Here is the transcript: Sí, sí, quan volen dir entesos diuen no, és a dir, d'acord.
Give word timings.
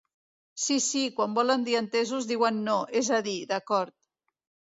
Sí, 0.61 0.77
sí, 0.85 1.01
quan 1.19 1.35
volen 1.39 1.65
dir 1.67 1.75
entesos 1.81 2.31
diuen 2.33 2.59
no, 2.71 2.79
és 3.03 3.13
a 3.19 3.21
dir, 3.29 3.37
d'acord. 3.53 3.97